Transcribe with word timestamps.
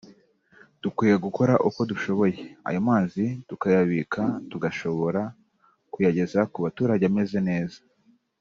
dukwiye 0.81 1.15
gukora 1.25 1.53
uko 1.67 1.79
dushoboye 1.91 2.39
ayo 2.67 2.79
mazi 2.89 3.25
tukayabika 3.47 4.21
tugashobora 4.49 5.21
kuyageza 5.93 6.39
ku 6.51 6.57
baturage 6.65 7.03
ameze 7.11 7.39
neza” 7.49 7.79